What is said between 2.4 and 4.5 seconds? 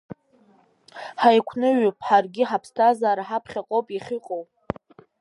ҳаԥсҭазаара ҳаԥхьаҟоуп иахьыҟоу.